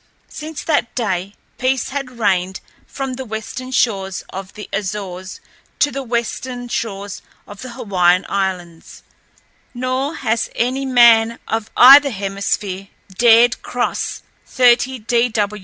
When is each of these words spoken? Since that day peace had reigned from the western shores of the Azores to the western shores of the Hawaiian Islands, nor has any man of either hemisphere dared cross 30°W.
Since 0.29 0.63
that 0.63 0.95
day 0.95 1.35
peace 1.59 1.89
had 1.89 2.17
reigned 2.17 2.59
from 2.87 3.13
the 3.13 3.23
western 3.23 3.69
shores 3.69 4.23
of 4.31 4.55
the 4.55 4.67
Azores 4.73 5.39
to 5.77 5.91
the 5.91 6.01
western 6.01 6.69
shores 6.69 7.21
of 7.45 7.61
the 7.61 7.73
Hawaiian 7.73 8.25
Islands, 8.27 9.03
nor 9.75 10.15
has 10.15 10.49
any 10.55 10.87
man 10.87 11.37
of 11.47 11.69
either 11.77 12.09
hemisphere 12.09 12.87
dared 13.15 13.61
cross 13.61 14.23
30°W. 14.49 15.59